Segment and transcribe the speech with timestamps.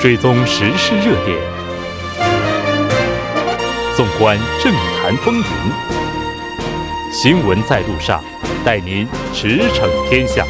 [0.00, 1.38] 追踪时事热点，
[3.94, 5.44] 纵观政坛风云，
[7.12, 8.24] 新闻在路上，
[8.64, 10.42] 带您驰骋天下。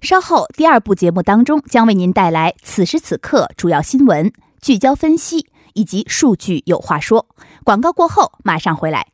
[0.00, 7.26] 稍后第二部节目当中将为您带来此时此刻主要新闻聚焦分析以及数据有话说。
[7.64, 9.13] 广告过后马上回来。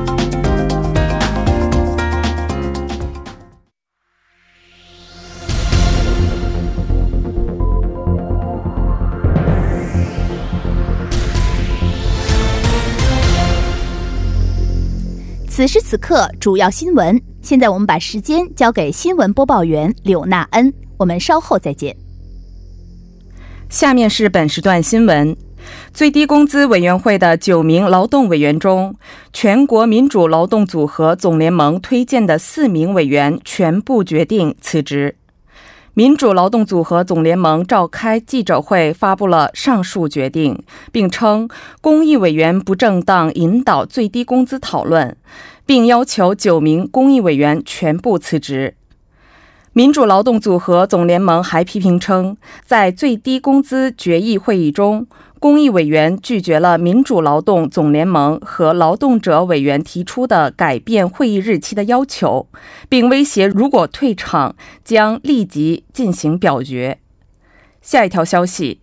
[15.61, 17.21] 此时此刻，主要新闻。
[17.43, 21.95] 现在我们把时间交给新闻播报员柳娜恩，我们稍后再见。
[23.69, 25.37] 下面是本时段新闻：
[25.93, 28.95] 最低工资委员会的九名劳动委员中，
[29.31, 35.15] 全国民主劳动组合总联盟推荐的四名委员全部决定辞职。
[35.93, 41.49] 民主劳动组合总联盟召开记者会，发布了上述决定，并称
[41.81, 45.17] 公益委员不正当引导最低工资讨论，
[45.65, 48.75] 并要求九名公益委员全部辞职。
[49.73, 55.07] 民主劳动组合总联盟还批评称，在最低工资决议会议中。
[55.39, 62.47] 公益委员拒绝了民主劳动总联盟和劳动者委员提出的改变会议日期的要求，
[62.87, 66.99] 并威胁如果退场将立即进行表决。
[67.81, 68.80] 下一条消息：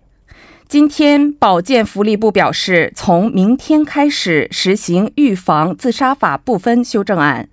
[0.68, 7.48] 今天，保健福利部表示，从明天开始实行预防自杀法部分修正案。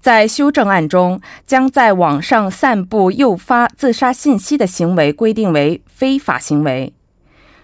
[0.00, 6.92] 在修正案中，将在网上散布诱发自杀信息的行为规定为非法行为。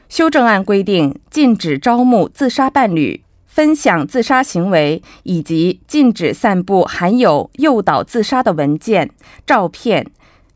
[0.09, 9.11] 修正案规定，禁止招募自杀伴侣、分享自杀行为，以及禁止散布含有诱导自杀的文件、
[9.45, 10.07] 照片、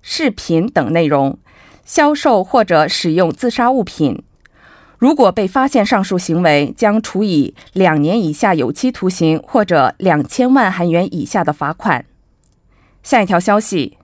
[0.00, 1.36] 视频等内容，
[1.84, 4.22] 销售或者使用自杀物品。
[5.00, 12.04] 如果被发现上述行为，将处以两年以下有期徒刑或者两千万韩元以下的罚款。
[13.02, 13.96] 下一条消息。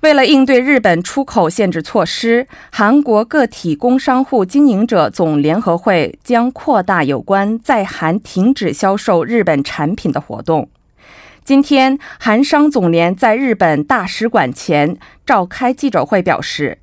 [0.00, 10.68] 为了应对日本出口限制措施，韩国个体工商户经营者总联合会将扩大有关在韩停止销售日本产品的活动。
[11.44, 16.78] 今天，韩商总联在日本大使馆前召开记者会，表示，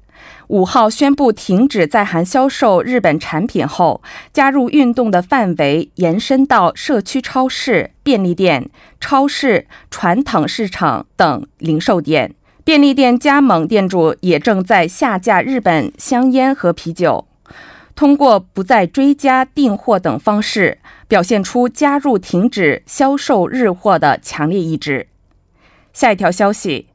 [0.48, 8.70] 五号宣布停止在韩销售日本产品后，加入运动的范围延伸到社区超市、便利店、
[9.00, 12.34] 超市、传统市场等零售店。
[12.64, 17.26] 便利店加盟店主也正在下架日本香烟和啤酒，
[17.96, 25.08] 通过不再追加订货等方式，表现出加入停止销售日货的强烈意志。
[25.94, 26.88] 下一条消息：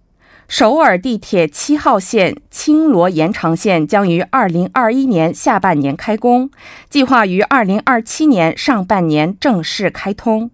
[0.48, 6.50] 首尔地铁七号线青罗延长线将于二零二一年下半年开工，
[6.90, 10.50] 计划于二零二七年上半年正式开通。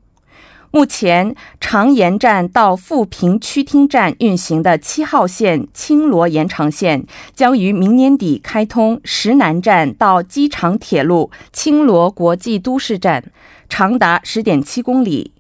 [0.71, 7.05] 目前，长延站到富平区厅站运行的七号线青罗延长线
[7.35, 13.25] 将于明年底开通石南站到机场铁路青罗国际都市站，
[13.69, 15.33] 长达十点七公里。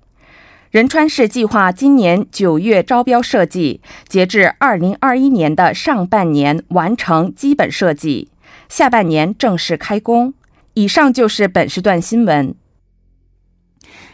[0.70, 8.30] 仁川市计划今年九月招标设计，截至二零二一年的上半年完成基本设计，
[8.68, 10.34] 下半年正式开工。
[10.74, 12.54] 以上就是本时段新闻。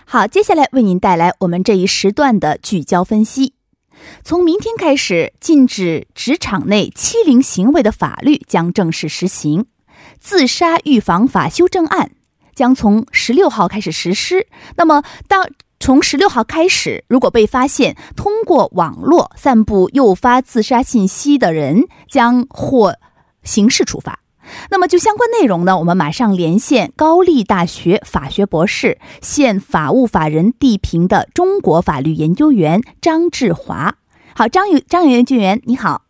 [0.04, 3.54] 好，接下来为您带来我们这一时段的聚焦分析。
[4.22, 9.67] 从明天开始，禁止职场内欺凌行为的法律将正式实行。
[10.20, 12.12] 自杀预防法修正案
[12.55, 14.46] 将从十六号开始实施。
[14.76, 15.49] 那么，到
[15.81, 22.94] 从十六号开始，如果被发现通过网络散布诱发自杀信息的人，将获
[23.43, 24.21] 刑事处罚。
[24.71, 25.79] 那么，就相关内容呢？
[25.79, 33.97] 我们马上连线高丽大学法学博士、现法务法人地平的中国法律研究员张志华。
[34.35, 36.03] 好，张宇张研究员，你好。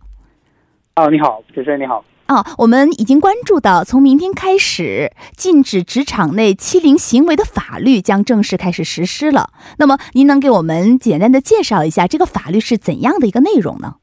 [0.96, 2.04] 哦，你好，主持人你好。
[2.26, 9.50] 哦，我们已经关注到，从明天开始，禁止职场内欺凌行为的法律将正式开始实施了。
[9.78, 13.96] 那么，您能给我们简单的介绍一下这个法律是怎样的一个内容呢？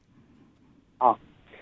[1.00, 1.18] 啊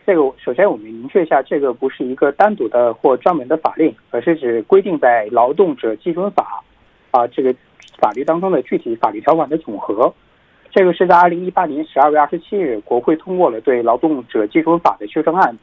[0.06, 6.62] 这个首先我们明确一下，这个不是一个单独的或专门的法令，而是指规定在《劳动者基准法》
[7.18, 7.56] 啊这个
[8.00, 10.14] 法律当中的具体法律条款的总和。
[10.72, 15.58] 这个是在二零一八年十二月二十七日，国会通过了对《劳动者基准法》的修正案，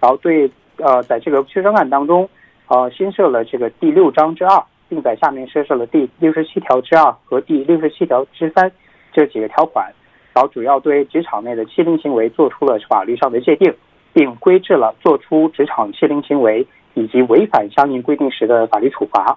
[0.00, 2.28] 然后对呃在这个修正案当中，
[2.68, 8.72] 呃新设了这个第六章之二，并在下面设置了第六十七条之二和第六十七条之三
[9.12, 9.92] 这几个条款。
[10.32, 13.74] 然后主要对职场内的欺凌行为做出了法律上的界定，
[14.12, 19.36] 并规制了做出职场欺凌行为以及违反相应规定时的法律处罚。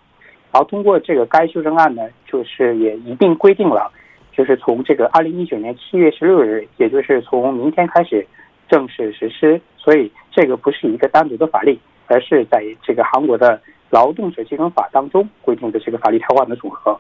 [0.52, 3.92] 然后通过这个该修正案呢，就是也一并规定了，
[4.32, 8.26] 就是从这个二零一九年七月十六日，也就是从明天开始
[8.70, 9.60] 正式实施。
[9.84, 11.78] 所以这个不是一个单独的法律，
[12.08, 16.98] 而是在这个韩国的劳动者基本法当中规定的这个法律条款的总和。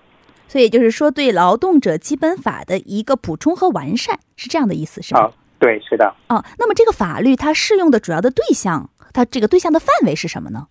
[0.47, 5.31] 所以就是说，对劳动者基本法的一个补充和完善，是这样的意思，是吗？
[5.57, 6.13] 对，是的。
[6.27, 10.67] 啊，那么这个法律它适用的主要的对象，它这个对象的范围是什么呢？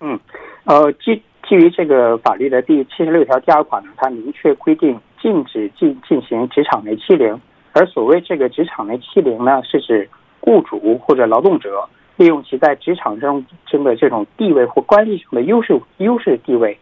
[0.00, 0.20] 嗯，
[0.64, 7.40] 呃，基基于这个法律的第七十六条第二款呢，它明确规定禁止进进行职场内欺凌，
[7.72, 10.08] 而所谓这个职场内欺凌呢，是指
[10.44, 16.78] 雇主或者劳动者利用其在职场中中的这种地位或关系上的优势优势地位。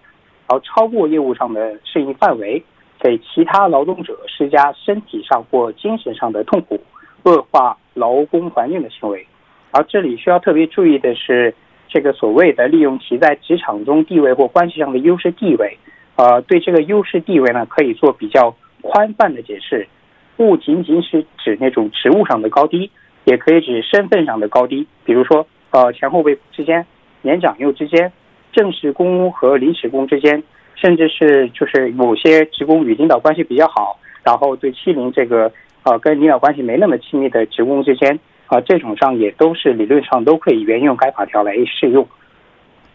[0.48, 2.62] 而超过业务上的适应范围，
[2.98, 6.78] 给其他劳动者施加身体上或精神上的痛苦，
[7.22, 9.26] 恶化劳工环境的行为。
[9.70, 11.54] 而这里需要特别注意的是，
[11.88, 15.78] 这个所谓的利用其在职场中地位或关系上的优势地位，
[16.16, 19.88] 呃，对这个优势地位呢，可以做比较宽泛的解释，
[20.36, 22.90] 不仅仅是指那种职务上的高低，
[23.24, 26.86] 也可以指身份上的高低，比如说，呃，前后辈之间，
[27.22, 28.12] 年长幼之间。
[28.52, 30.42] 正式工和临时工之间，
[30.74, 35.50] 甚至是就是某些职工与领导关系比较好，然后对欺凌这个
[35.84, 42.06] 呃跟领导关系没那么亲密的职工之间啊，这种上也都是理论上都可以沿用该法条来适用。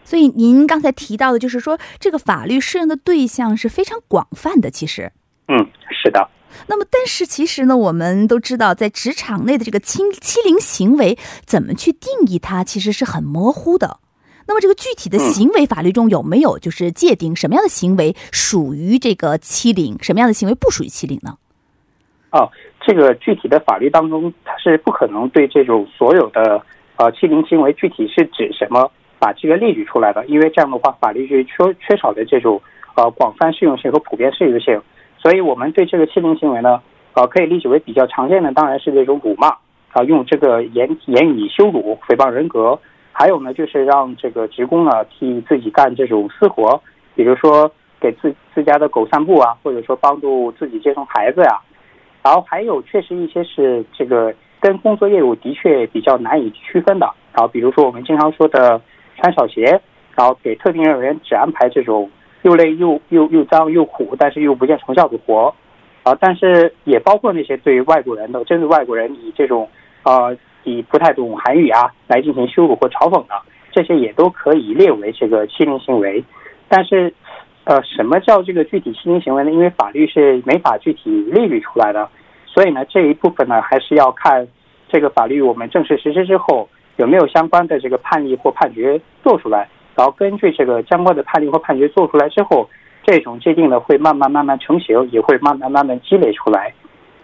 [0.04, 4.70] 所以您刚才提到的，就是说这个法律适用的对象是非常广泛的。
[4.70, 5.10] 其实，
[5.48, 6.30] 嗯，是的。
[6.66, 13.98] 那么，但是其实呢，我们都知道，在职场内的这个欺欺凌行为，怎么去定义它，其实是很模糊的。
[14.46, 21.36] 那么，这个具体的行为法律中有没有就是界定什么样的行为属于这个欺凌，什么样的行为不属于欺凌呢？
[22.30, 22.50] 哦，
[22.80, 26.62] 这个具体的法律当中，它是不可能对这种所有的
[26.96, 31.52] 呃欺凌行为具体是指什么把这个列举出来的，因为这样的话，法律是缺
[31.86, 32.60] 缺少的这种
[32.96, 34.80] 呃广泛适用性和普遍适用性。
[35.20, 36.80] 所以我们对这个欺凌行为呢，
[37.14, 39.48] 呃，可以理解为比较常见的，当然是这种辱骂
[39.92, 42.78] 啊，用这个言言语羞辱、诽谤人格。
[43.12, 46.80] 还有呢，就是让这个职工呢替自己干这种私活，
[47.16, 47.68] 比如说
[48.00, 51.58] 给自自家的狗散步啊，或者说帮助自己接送孩子呀。
[52.22, 57.12] 然后还有确实一些是这个跟工作业务的确比较难以区分的。
[57.32, 58.80] 然后比如说我们经常说的
[59.16, 59.80] 穿小鞋，
[60.14, 62.08] 然后给特定人员只安排这种
[62.42, 65.54] 又累又又又脏又苦，但是又不见成效的活。
[66.02, 69.68] 啊，但是也包括那些对于外国人的针对外国人以这种
[70.02, 70.30] 啊。
[70.64, 73.34] 以不太懂韩语啊来进行羞辱或嘲讽的，
[73.70, 76.22] 这些也都可以列为这个欺凌行为。
[76.68, 77.14] 但是，
[77.64, 79.50] 呃，什么叫这个具体欺凌行为呢？
[79.50, 82.06] 因为法律是没法具体列举出来的，
[82.44, 84.46] 所以呢，这一部分呢，还是要看
[84.90, 89.66] 这个法律我们正式实施之后有没有相关的这个判例或判决做出来，
[89.98, 92.70] 然后根据这个相关的判例或判决做出来之后，
[93.02, 96.72] 这种界定呢会慢慢慢慢成型，也会慢慢慢慢积累出来。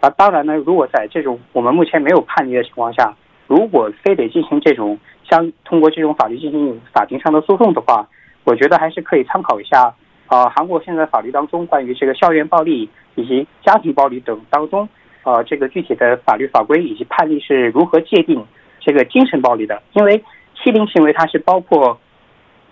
[0.01, 3.15] 啊，当然呢，如果在这种我们目前没有判例的情况下，
[3.47, 8.09] 如果非得进行这种相通过这种法律进行法庭上的诉讼的话，
[8.43, 9.95] 我觉得还是可以参考一下
[10.27, 14.89] 啊，韩国现在法律当中关于这个校园暴力以及家庭暴力等当中，
[15.23, 18.45] 呃，这个具体的法律法规以及判例是如何界定
[18.81, 19.81] 这个精神暴力的？
[19.93, 20.21] 因为
[20.57, 21.97] 欺凌行为它是包括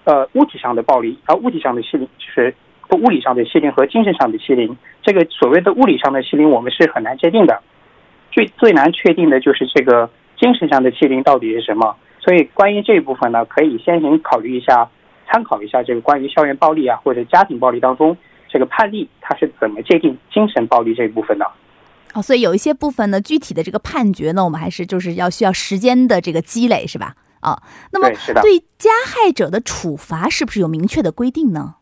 [0.05, 2.55] 呃物体上的暴力，而物体上的欺凌就是
[2.91, 4.77] 物理上的欺凌和精神上的欺凌。
[5.03, 7.63] 这个所谓的物理上的欺凌，我们是很难界定的，
[8.31, 10.11] 最最难确定的就是这个。
[10.39, 11.95] 精神上的欺凌到底是什么？
[12.19, 14.91] 所以关于这一部分呢，可以先行考虑一下，
[15.29, 18.17] 参考一下这个关于校园暴力啊或者家庭暴力当中
[18.49, 21.47] 这个判例，它是怎么界定精神暴力这一部分的？
[22.15, 27.15] 哦，所以有一些部分呢，具体的这个判决呢，我们还是就是要需要时间的这个积累，是吧？
[27.43, 28.09] 啊，那么
[28.41, 31.75] 对加害者的处罚是不是有明确的规定呢？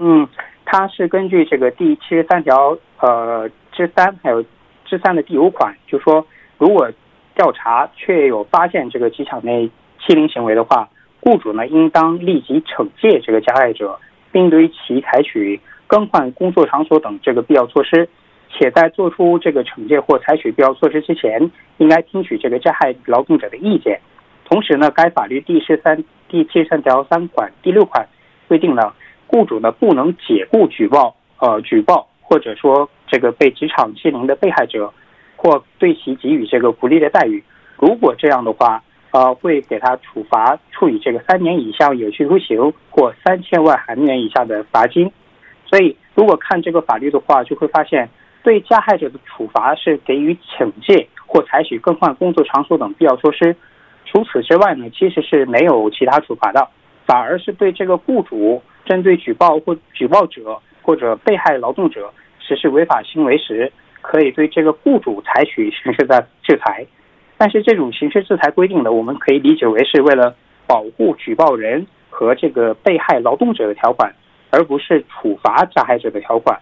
[0.00, 0.28] 嗯，
[0.64, 4.42] 它是根据这个第七十三条呃之三还有
[4.84, 6.26] 之三的第五款，就说
[6.58, 6.90] 如果。
[7.38, 10.88] 调查确有发现这个机场内欺凌行为的话，
[11.20, 13.96] 雇主呢应当立即惩戒这个加害者，
[14.32, 18.08] 并对其采取更换工作场所等这个必要措施。
[18.50, 24.00] 且在做出这个惩戒或采取必要措施之前，应该听取这个加害劳动者的意见。
[24.48, 28.08] 同时呢，该法律第十三第七十三条三款第六款
[28.48, 28.94] 规定呢，
[29.26, 34.92] 雇主呢不能解雇举报呃举报或者说这个被职场欺凌的被害者，
[35.36, 37.44] 或对其给予这个不利的待遇。
[37.76, 45.10] 如果这样的话，呃，会给他处罚，处以这个三年以下有期徒刑或三千万韩元以下的罚金。
[45.66, 48.08] 所以，如果看这个法律的话，就会发现
[48.42, 53.54] 对加害者的处罚是给予惩戒或采取更换工作场所等必要措施。
[54.10, 56.66] 除此之外呢，其实是没有其他处罚的，
[57.04, 62.10] 反而是对这个雇主针对举报或举报者或者被害劳动者
[62.40, 66.86] 实施违法行为时，可以对这个雇主采取刑事的制裁。
[67.36, 70.34] 但是这种刑事制裁规定呢，我们可以理解为是为了
[70.66, 74.12] 保护举报人和这个被害劳动者的条款，
[74.50, 76.58] 而不是处罚加害者的条款。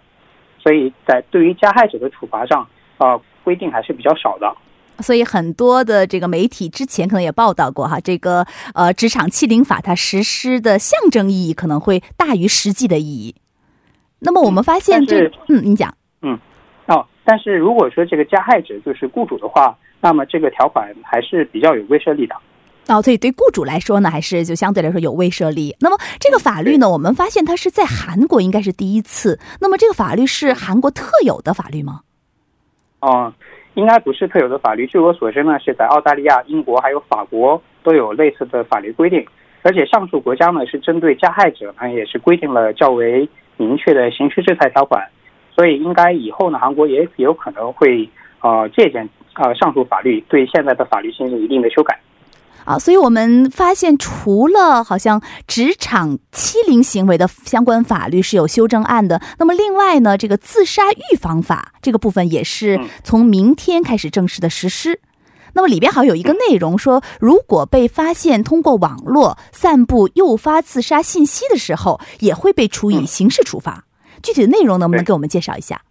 [0.59, 4.53] 所以在对于加害者的处罚上，啊，规定还是比较少的。
[4.99, 13.35] 所以很多的这个媒体之前可能也报道过哈，这个呃职场欺凌法它实施的象征意义可能会大于实际的意义。
[14.19, 16.39] 那么我们发现这，嗯，你讲，嗯，
[16.87, 19.77] 哦，但是如果说这个加害者就是雇主的话。
[19.99, 22.35] 那么这个条款还是比较有威慑力的，
[22.85, 25.75] 哦，所以对雇主来说呢，还是就相对来说有威慑力。
[25.79, 29.39] 那么这个法律呢，我们发现它是在韩国应该是第一次。
[29.59, 32.01] 那么这个法律是韩国特有的法律吗？
[32.99, 33.33] 哦，
[33.77, 34.87] 应该不是特有的法律。
[34.87, 39.23] 据我所知呢，是在澳大利亚、英国还有法国都有类似的法律规定。
[39.61, 45.07] 而且上述国家呢，是针对加害者呢，也是规定了较为明确的刑事制裁条款。
[45.55, 48.09] 所以应该以后呢，韩国也有可能会
[48.41, 49.07] 呃借鉴。
[49.35, 51.99] 呃，上述法律对现在的法律进行一定的修改，
[52.67, 64.99] 啊，所以我们发现，除了好像职场欺凌行为的相关法律是有修正案的，那么另外呢，这个自杀预防法这个部分也是从明天开始正式的实施。
[65.53, 73.85] 那么里边好像有一个内容说，如果被发现通过网络散布诱发自杀信息的时候，也会被处以刑事处罚。
[74.21, 75.81] 具体的内容能不能给我们介绍一下？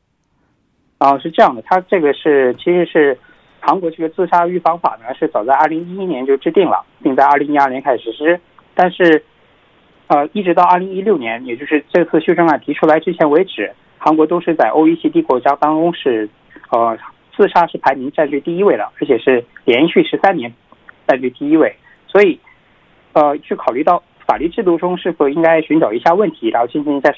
[0.99, 3.19] 啊，是这样的，它这个是其实是。
[3.67, 8.41] 韩国这个自杀预防法呢，是早在二零一一年就制定了，并在二零一二年开始实施。
[8.77, 9.25] 但是，
[10.07, 16.29] 呃，一直到二零一六年，也就是这次修正案提出来之前为止，韩国都是在 OECD 国家当中是，
[16.71, 16.97] 呃，
[17.37, 20.55] 自杀是排名占据第一位的，而且是连续十三年
[21.09, 21.75] 占据第一位。
[22.07, 22.39] 所以，
[23.15, 27.13] 呃，去考虑到法律制度中是否应该寻找一下问题，然后进行一下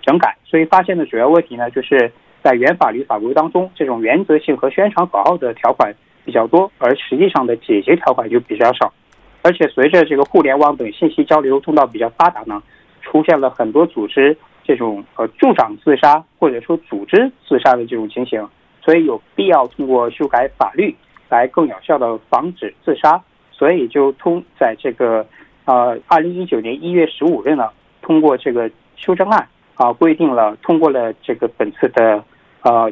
[0.00, 0.34] 整改。
[0.46, 2.10] 所以发现的主要问题呢，就是。
[2.44, 5.90] 在原法律法规当中，这种原则性和宣传口号的条款
[6.26, 8.92] 比较多，而实际上的解决条款就比较少。
[9.40, 12.62] 而且随着这个互联网等信息交流通道比较发达呢，
[13.00, 18.46] 出现了很多组织这种呃助长自杀或者说组织自杀的这种情形，
[18.82, 20.94] 所以有必要通过修改法律
[21.30, 23.18] 来更有效的防止自杀。
[23.50, 25.26] 所以就通在这个
[25.64, 27.70] 呃二零一九年一月十五日呢，
[28.02, 32.22] 通过这个修正案啊，规定了通过了这个本次的。
[32.64, 32.90] 呃，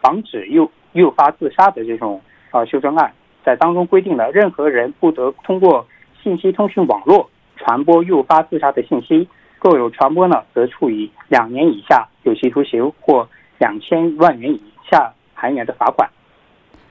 [0.00, 2.20] 防止诱诱发自杀的这种
[2.52, 3.12] 呃修正案，
[3.44, 5.86] 在当中规定了，任何人不得通过
[6.22, 9.26] 信息通讯网络传播诱发自杀的信息，
[9.58, 13.26] 构有传播呢，则处以两年以下有期徒刑或
[13.58, 16.08] 两千万元以下韩元的罚款。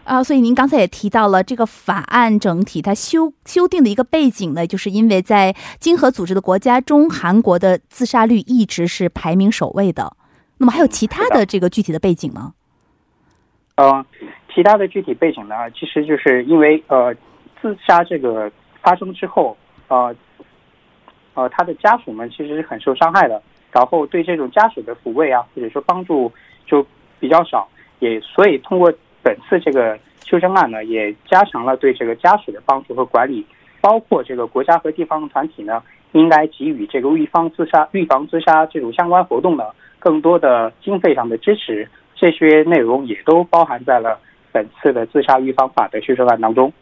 [0.04, 10.18] 啊，所以您刚才也提到了这个法案整体它修修订的一个背景呢，就是因为在经合组织的国家中，韩国的自杀率一直是排名首位的。
[10.58, 12.54] 那么还有其他的这个具体的背景吗？
[13.76, 14.06] 嗯，
[14.54, 17.14] 其他的具体背景呢，其实就是因为呃，
[17.60, 19.58] 自杀这个发生之后，
[19.88, 20.16] 呃，
[21.34, 23.42] 呃，他的家属们其实是很受伤害的，
[23.72, 26.32] 然后对这种家属的抚慰啊，或者说帮助
[26.68, 26.86] 就
[27.20, 27.68] 比较少，
[27.98, 28.94] 也所以通过
[29.24, 33.44] 本次这个修正案呢，也加强了对这个家属的帮助和管理，
[33.82, 35.82] 包括这个国家和地方团体呢，
[36.12, 39.74] 应该给予这个预防自杀、预防自杀这种相关活动的。
[40.04, 44.20] 更多的经费上的支持，这些内容也都包含在了
[44.52, 46.74] 本次的自杀预防法的修正案当中。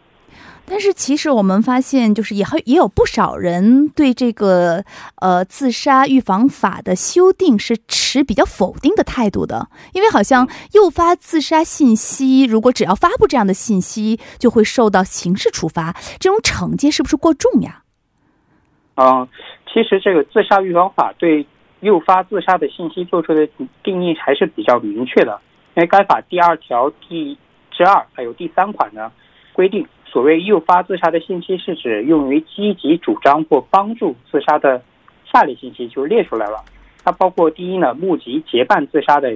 [0.65, 4.83] 但是，其实我们发现，就是也也有不少人对这个
[5.17, 17.83] 呃自杀预防法的修订是持比较否定的态度的，因为好像诱发自杀信息，如果只要发布这样的信息，就会受到刑事处罚，这种惩戒是不是过重呀？
[18.95, 19.27] 嗯，
[19.71, 21.45] 其实这个自杀预防法对。
[21.81, 23.47] 诱发自杀的信息做出的
[23.83, 25.39] 定义还是比较明确的，
[25.75, 27.38] 因为该法第二条第
[27.69, 29.11] 之二还有第三款呢，
[29.53, 34.81] 规定所谓诱发自杀的信息是指用于积极主张或帮助自杀的
[35.31, 36.63] 下列信息就列出来了。
[37.03, 39.35] 它包括第一呢，募集结伴自杀的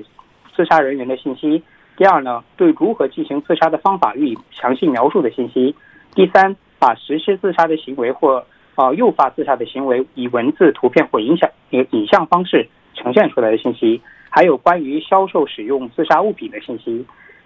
[0.55, 1.59] 自杀人员的信息；
[1.97, 5.73] 第二呢，对如何进行自杀的方法予以详细描述的信息；
[6.13, 8.45] 第三，把实施自杀的行为或
[8.75, 17.05] 啊诱发自杀的行为以文字、图片或影响影影像方式呈现出来的信息；还有关于销售使用自杀物品的信息。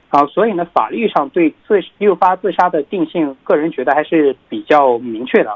[0.09, 5.55] 啊，所以呢，法律上对自诱发自杀的定性，个人觉得还是比较明确的。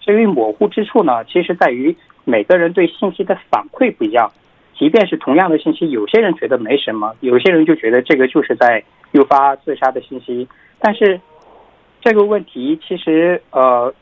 [0.00, 4.30] 至于模糊之处呢，其实在于每个人对信息的反馈不一样。
[4.76, 10.46] 即便是同样的信息，有些人觉得没什么，有些人就觉得这个就是在诱发自杀的信息。
[10.80, 11.18] 但是
[12.02, 13.94] 这个问题其实，呃，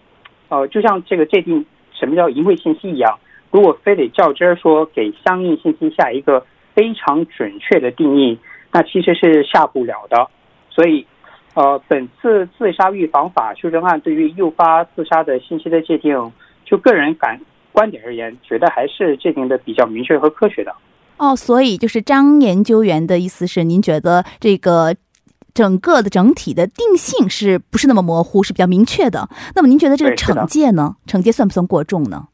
[0.52, 1.64] 呃，就像这个界定
[1.98, 3.18] 什么叫淫秽信息一样，
[3.50, 6.44] 如果非得较真儿说给相应信息下一个
[6.74, 8.38] 非常准确的定义。
[8.70, 10.28] 那其实是下不了的，
[10.68, 11.06] 所以，
[11.54, 16.32] 呃，本次自杀预防法修正案对于诱发自杀的信息的界定，
[16.66, 17.40] 就个人感
[17.72, 20.74] 观点而言，觉得还是界定的比较明确和科学的。
[21.16, 24.94] 哦，所以就是张研究员的意思是，您觉得这个
[25.54, 29.28] 整个的整体的定性是不是那么模糊，是比较明确的？
[29.54, 30.96] 那么您觉得这个惩戒呢？
[31.06, 32.28] 惩戒算不算过重呢？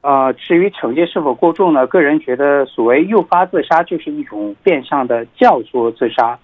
[0.00, 1.86] 呃，至于惩戒是否过重呢？
[1.86, 6.38] 个人觉得，所谓诱发自杀就是一种变相的教唆自杀，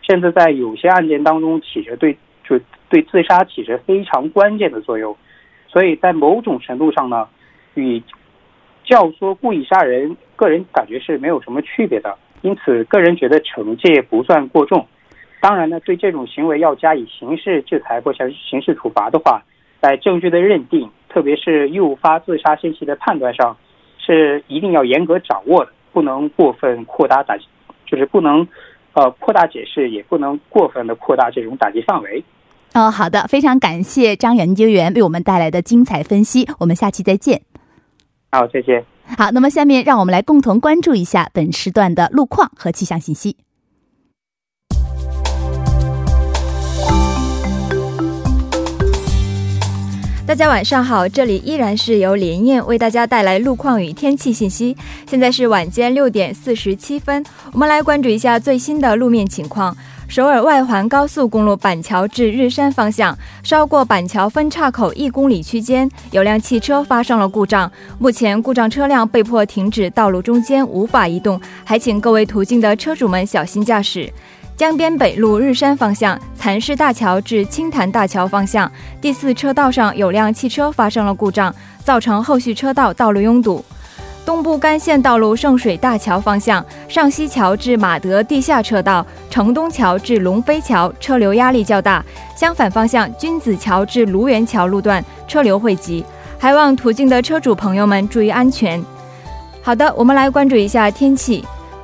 [0.00, 2.16] 甚至在有些案件当中起着对
[2.48, 5.14] 就对自杀起着非常关键的作用。
[5.68, 7.26] 所以在某种程度上呢，
[7.74, 8.02] 与
[8.84, 12.16] 教唆故意杀人，个人感觉是没有什么区别的。
[12.42, 14.86] 因此，个人觉得惩戒不算过重。
[15.40, 19.42] 当然呢，对这种行为要加以刑事制裁或者刑事处罚的话，
[19.80, 20.90] 在证据的认定。
[21.12, 23.56] 特别是诱发自杀信息的判断上，
[23.98, 27.36] 是一定要严格掌握的，不能过分扩大打，
[27.84, 28.46] 就是不能，
[28.92, 32.22] 呃，扩大解释，也不能过分的扩大这种打击范围。
[32.74, 37.42] 哦，好的，非常感谢张研究员为我们带来的精彩分析，我们下期再见。
[38.30, 38.84] 好，再见。
[39.18, 43.36] 好，那么下面让我们来共同关注一下本时段的路况和气象信息。
[50.30, 54.76] 大家晚上好，这里依然是由连燕为大家带来路况与天气信息。
[55.08, 59.76] 现在是晚间六点四十七分，我们来关注一下最新的路面情况。
[60.06, 74.08] 首尔外环高速公路板桥至日山方向，稍过板桥分岔口一公里区间，有辆汽车发生了故障，目前故障车辆被迫停止道路中间，无法移动，还请各位途经的车主们小心驾驶。
[74.60, 78.70] 江边北路日山方向蚕市大桥至青潭大桥方向
[79.00, 81.50] 第四车道上有辆汽车发生了故障，
[81.82, 83.64] 造成后续车道道路拥堵。
[84.22, 92.04] 东部干线道路圣水大桥方向上西桥至马德地下车道、城东桥至龙飞桥车流压力较大，
[92.36, 96.04] 相反方向君子桥至卢园桥路段车流汇集，
[96.38, 98.84] 还望途经的车主朋友们注意安全。
[99.62, 101.42] 好的，我们来关注一下天气。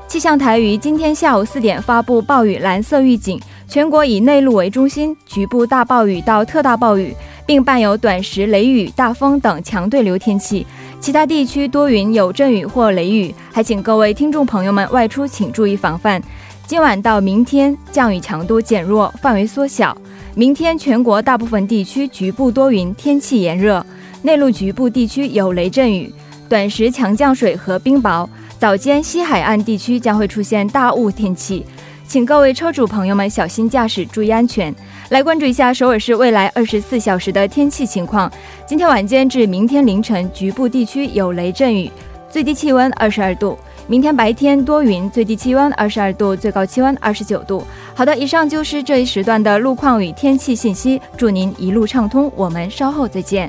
[0.08, 7.12] 气象台于今天下午四点发布暴雨蓝色预警，全国以内陆为中心，局部大暴雨到特大暴雨，
[7.44, 10.64] 并伴有短时雷雨、大风等强对流天气。
[11.00, 16.22] 其他地区多云有阵雨或雷雨，还请各位听众朋友们外出请注意防范。
[16.68, 19.96] 今晚到明天降雨强度减弱，范围缩小。
[20.36, 23.84] 明天全国大部分地区局部多云，天气炎热，
[24.22, 26.12] 内陆局部地区有雷阵雨，
[26.48, 28.26] 短时强降水和冰雹。
[28.58, 31.64] 早间西海岸地区将会出现大雾天气，
[32.08, 34.74] 请各位车主朋友们小心驾驶，注意安全。
[35.10, 38.32] 来关注一下首尔市未来二十四小时的天气情况。
[38.66, 41.90] 今天晚间至明天凌晨，局部地区有雷阵雨，
[42.30, 43.58] 最低气温二十二度。
[43.88, 47.62] 明天白天多云，最低气温二十二度，最高气温二十九度。
[47.94, 51.00] 好的，以上就是这一时段的路况与天气信息。
[51.16, 53.48] 祝您一路畅通，我们稍后再见。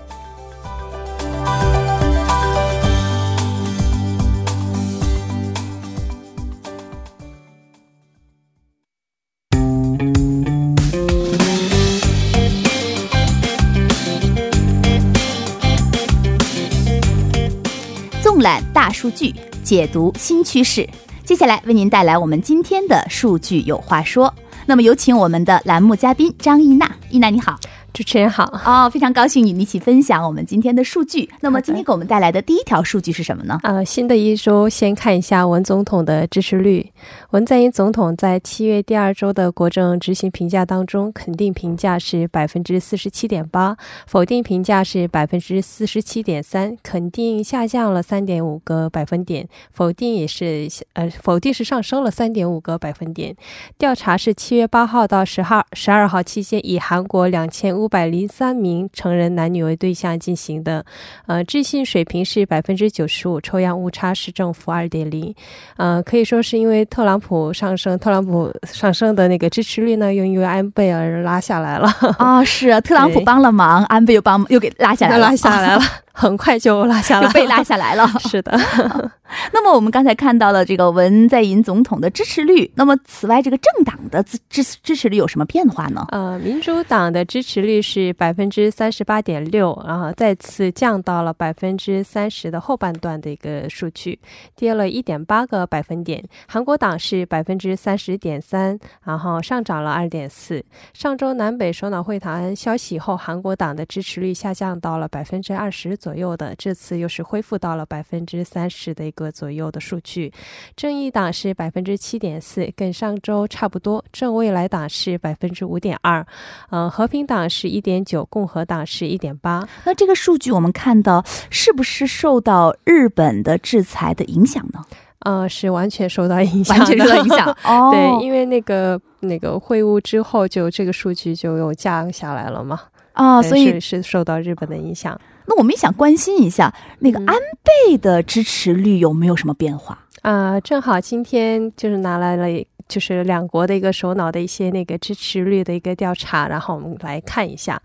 [18.87, 20.87] 大数据解读新趋势，
[21.25, 24.33] 接下来为您带来我们今天的数据有话说。
[24.65, 27.59] 那么有请我们的栏目嘉宾张艺娜，艺娜你好。
[27.97, 31.27] 主持人好哦，非常高兴与你一起分享我们今天的数据。
[31.41, 33.59] 那么今天给我们带来的第一条数据是什么呢？
[33.63, 36.91] 呃，新的一周先看一下文总统的支持率。
[37.31, 53.35] 文在寅总统在七月第二周的国政执行评价当中，肯定评价是百分之四十七点八，否定评价是百分之四十七点三，肯定下降了三点五个百分点，否定也是呃否定是上升了三点五个百分点。
[53.79, 57.86] 调查是七月八号到十号十二号期间，以韩国两千五。
[57.87, 60.85] 五百零三名成人男女为对象进行的，
[61.25, 65.33] 呃，置信水平是百分之九十五，抽样误差是正负二点零，
[65.77, 71.87] 呃，可以说是因为特朗普上升，特朗普上升的那个支持率呢，又因为安倍而拉下来了。
[72.17, 75.81] 啊，是啊，特朗普帮了忙，安倍又帮又给拉下来了，拉下来了。
[76.19, 78.07] 很快就拉下来，被拉下来了。
[78.27, 78.51] 是的。
[79.53, 82.71] 那么我们刚才看到了这个文在寅总统的支持率。
[82.75, 86.07] 那么此外，这个政党的支支支持率有什么变化呢？
[86.09, 94.17] 呃，民主党的支持率是百分之三十八点六，然后再次降到了百分之三十的后半段的一个数据，
[94.55, 96.23] 跌了一点八个百分点。
[96.47, 100.63] 韩国党是百分之三十点三，然后上涨了二点四。
[100.93, 105.95] 上周南北首脑会谈消息后，韩国党的支持率下降到了百分之二十。
[106.06, 110.31] 左右的，这次又是恢复到了百分之三十的一个左右的数据。
[110.75, 114.03] 正义党是百分之七点四，跟上周差不多。
[114.11, 116.25] 正未来党是百分之五点二，
[116.69, 119.67] 嗯，和平党是一点九，共和党是一点八。
[119.85, 124.83] 那这个数据我们看到是不是受到日本的制裁的影响呢？
[125.19, 127.49] 呃，是完全受到影响，完全受到影响。
[127.65, 132.79] 哦，对，因为那个那个会晤之后，就这个数据就又降下来了嘛。
[133.13, 135.19] 啊，所以是受到日本的影响。
[135.47, 140.59] 那我们也想关心一下，那个安倍的支持率有没有什么变化啊？
[140.59, 142.65] 正好今天就是拿来了。
[142.89, 147.81] 就是两国的一个首脑的一些那个支持率的一个调查，然后我们来看一下，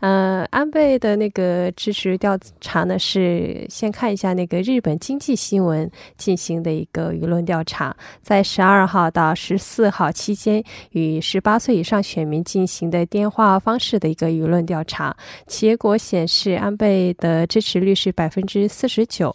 [0.00, 15.14] 呃，安倍的那个支持调查呢是先看一下那个日本经济新闻进行的一个舆论调查，在十二号到十四号期间与十八岁以上选民进行的电话方式的一个舆论调查，
[15.46, 19.30] 结果显示安倍的支持率是百分之四十九，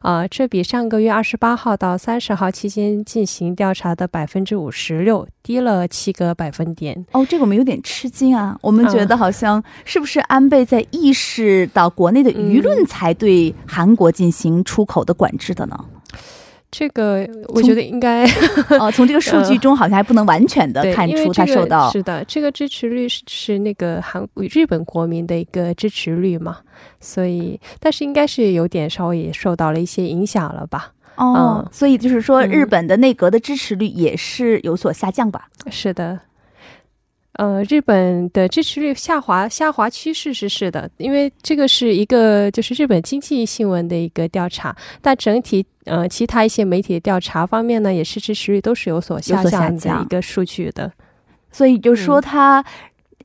[0.00, 4.56] 啊，这比上个月二十八号到三十号期间进行调查的百分之。
[4.56, 8.58] 五十六低了七个百分点哦，这个我们有点吃惊啊！
[8.62, 15.78] 我们觉得好像是不是安倍在意识到国内的舆论才对韩国进行出口的管制的呢？
[16.70, 18.26] 这个我觉得应该
[18.80, 26.58] 哦，从这个数据中好像还不能完全的看出他受到是的，这个支持率是是那个韩日本国民的一个支持率嘛，
[26.98, 30.92] 所以但是应该是有点稍微也受到了一些影响了吧。
[31.16, 35.48] 哦，所以就是说，日本的内阁的支持率也是有所下降吧？
[35.70, 36.20] 是的，
[37.32, 50.92] 呃，日本的支持率下滑，下滑趋势是是的，因为这个是一个就是日本经济新闻的一个调查，但整体呃其他一些媒体的调查方面呢，也是支持率都是有所下降的一个数据的，
[51.50, 52.64] 所以就说它。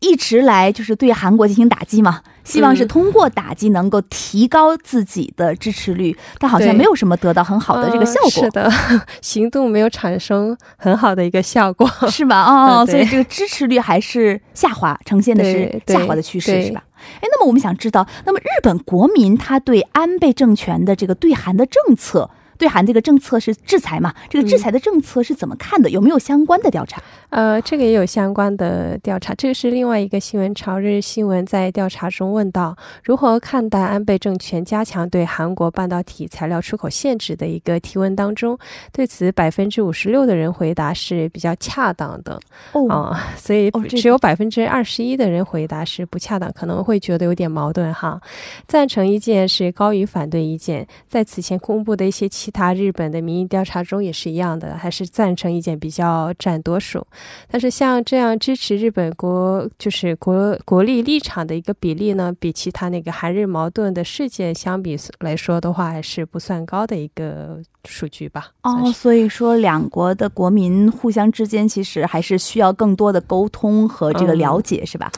[0.01, 8.29] 一直来就是对韩国进行打击嘛，希望是通过打击能够提高自己的支持率，但好像没有什么得到很好的这个效果。
[8.31, 8.69] 是的，
[9.21, 12.43] 行动没有产生很好的一个效果， 是吧？
[12.43, 16.83] 哦，所以这个支持率还是下滑，呈现的是下滑的趋势，是吧？
[17.15, 22.29] 哎，那么我们想知道，那么日本国民他对安倍政权的这个对韩的政策。
[22.61, 24.13] 对韩这个政策是制裁嘛？
[24.29, 25.89] 这个制裁的政策是怎么看的？
[25.89, 27.01] 有没有相关的调查？
[27.31, 29.33] 呃，这个也有相关的调查。
[29.33, 38.55] 这个是另外一个新闻，朝日新闻在调查中问到如何看待安倍政权加强对韩国半导体材料出口限制的一个提问当中，
[38.93, 42.39] 对此百分之五十六的人回答是比较恰当的
[42.73, 48.21] 哦， 所以只有百分之二十一的人回答是不恰当，可能会觉得有点矛盾哈。
[48.67, 57.05] 赞成意见是高于反对意见，在此前公布的一些其他日本的民意调查中也是一样的，还是赞成意见比较占多数。
[57.49, 68.51] 但是像这样支持日本国就是国国力立场的一个比例呢，比其他那个韩日矛盾的事件相比来说的话，还是不算高的一个数据吧。
[68.63, 75.11] 哦，所以说两国的国民互相之间其实还是需要更多的沟通和这个了解，是吧？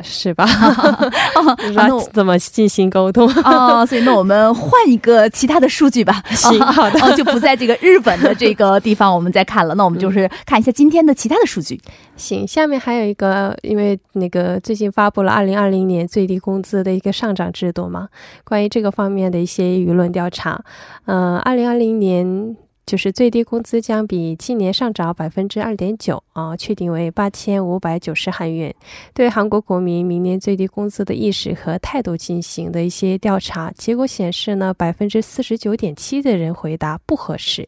[0.00, 0.44] 是吧？
[1.74, 3.86] 那怎么进行沟通啊？
[3.86, 6.22] 所以那我们换一个其他的数据吧。
[6.30, 9.74] 行，好的，就不在这个日本的这个地方，我们再看了。
[9.76, 11.80] 那我们就是看一下今天的其他的数据。
[12.16, 18.08] 行，下面还有一个，因为那个最近发布了二零二零年最低工资的一个上涨制度嘛，
[18.44, 20.60] 关于这个方面的一些舆论调查。
[21.06, 22.56] 嗯，二零二零年。
[22.86, 28.74] 就是最低工资将比今年上涨百分之二点九啊，确定为八千五百九十韩元。
[29.14, 37.66] 对韩国国民明年最低工资的意识和态度进行的一些调查结果显示呢，百分之四十九点七的人回答不合适，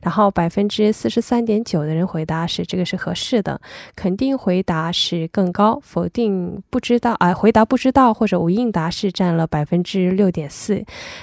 [0.00, 3.60] 然后百分之四十三点九的人回答是这个是合适的，
[3.94, 10.82] 肯定回答是更高，否定不知道啊，回答不知道或者无应答是占了百分之六点四。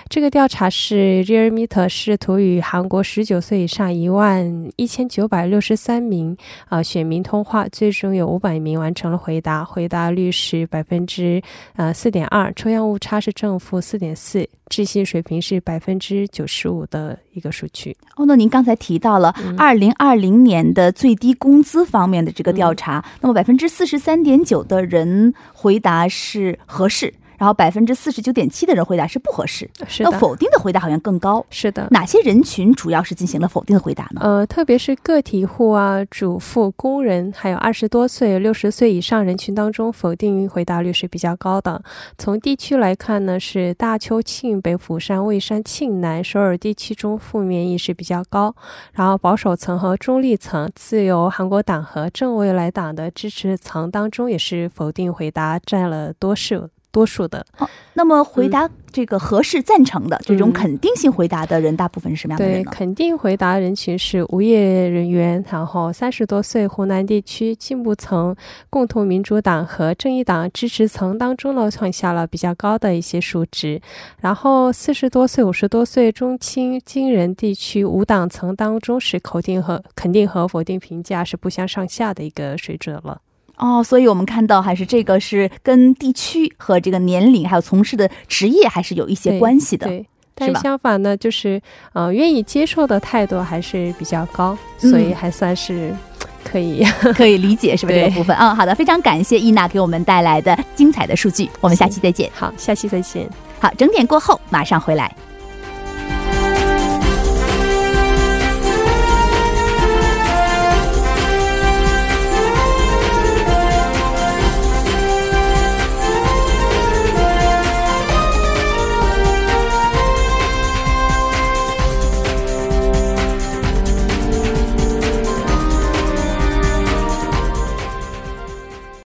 [0.09, 3.30] 这个调查是 Realmeter 试图与韩国十九。
[3.31, 6.35] 九岁以上一万一千九百六十三名
[6.67, 11.41] 啊选民通话，最终有五百名完成了回答，回答率是百分之
[11.77, 17.95] 呃四点二，抽样误差是正负四点四，置信水平是百分之九十五的一个数据。
[18.17, 27.13] 哦，那您刚才提到了二零二零年的最低工资方面的这个调查，那么百分之四十三点九的人回答是合适。
[27.41, 30.11] 然后百分之四十九点七的人回答是不合适，是的。
[30.11, 31.87] 那否定的回答好像更高，是的。
[31.89, 34.21] 哪些人群主要是进行了否定的回答呢？
[34.21, 41.81] 呃，特别是个体户啊、主妇、工人，还有二十多岁、六十岁以上人群当中，否定回答率是比较高的。
[42.15, 48.55] 从地区来看呢，是大邱、庆北、釜山、蔚山、庆南、首尔地区中负面意识比较高。
[48.93, 56.69] 然后保守层和中立层、自由韩国党和正未来党的支持层当中，也是否定回答占了多数。
[56.91, 62.71] 多数的，哦，那么回答这个合适、赞成的这种肯定性回答的人，大部分是什么样的人呢？
[62.71, 68.35] 对，肯定回答人群是无业人员，然后三十多岁，湖南地区进步层、
[68.69, 73.81] 共同民主党和正义党支持层当中呢，创下了比较高的一些数值。
[74.19, 83.21] 然后四十多岁、五十多岁中青金人地区无党层当中是肯定和肯定和否定评价是不相上下的一个水准了。
[83.61, 90.05] 哦，所以我们看到还是这个是跟地区和这个年龄还有从事的职业还是有一些关系的，对。
[90.33, 91.61] 但相反呢，就是
[91.93, 95.95] 呃，愿意接受的态度还是比较高，所以还算是
[96.43, 98.35] 可以 可以 理解，是不是这个部分？
[98.37, 102.27] 嗯，好的，非常感谢伊娜给我们带来的精彩的数据，我们下期再见。
[102.33, 103.29] 好，下期再见。
[103.59, 105.15] 好，整点过后马上回来。